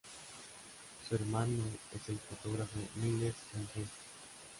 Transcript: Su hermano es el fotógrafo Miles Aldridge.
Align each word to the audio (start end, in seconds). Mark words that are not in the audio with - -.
Su 1.07 1.13
hermano 1.13 1.63
es 1.93 2.09
el 2.09 2.17
fotógrafo 2.17 2.79
Miles 2.95 3.35
Aldridge. 3.53 3.87